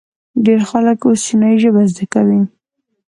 ډیر 0.45 0.59
خلک 0.69 0.97
اوس 1.05 1.19
چینایي 1.27 1.57
ژبه 1.63 1.81
زده 1.91 2.05
کوي. 2.13 2.41